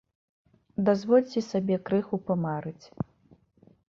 Дазвольце 0.87 1.43
сабе 1.51 1.75
крыху 1.89 2.15
памарыць. 2.31 2.87